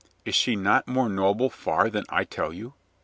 Is 0.25 0.33
she 0.33 0.55
not 0.55 0.87
more 0.87 1.07
noble 1.09 1.51
far 1.51 1.87
than 1.91 2.05
I 2.09 2.23
tell 2.23 2.51
you?" 2.51 2.73